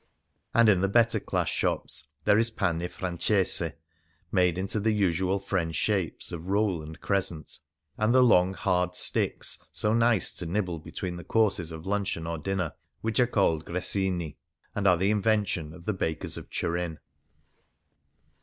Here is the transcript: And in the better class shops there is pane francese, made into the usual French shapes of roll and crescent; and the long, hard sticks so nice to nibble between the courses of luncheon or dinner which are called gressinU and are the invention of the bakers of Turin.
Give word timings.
And 0.55 0.67
in 0.67 0.81
the 0.81 0.87
better 0.89 1.19
class 1.19 1.47
shops 1.49 2.05
there 2.25 2.39
is 2.39 2.49
pane 2.49 2.81
francese, 2.89 3.73
made 4.31 4.57
into 4.57 4.79
the 4.79 4.93
usual 4.93 5.37
French 5.37 5.75
shapes 5.75 6.31
of 6.31 6.47
roll 6.47 6.81
and 6.81 6.99
crescent; 6.99 7.59
and 7.99 8.11
the 8.11 8.23
long, 8.23 8.55
hard 8.55 8.95
sticks 8.95 9.59
so 9.71 9.93
nice 9.93 10.33
to 10.37 10.47
nibble 10.47 10.79
between 10.79 11.17
the 11.17 11.23
courses 11.23 11.71
of 11.71 11.85
luncheon 11.85 12.25
or 12.25 12.39
dinner 12.39 12.73
which 13.01 13.19
are 13.19 13.27
called 13.27 13.63
gressinU 13.63 14.35
and 14.73 14.87
are 14.87 14.97
the 14.97 15.11
invention 15.11 15.71
of 15.71 15.85
the 15.85 15.93
bakers 15.93 16.35
of 16.35 16.49
Turin. 16.49 16.97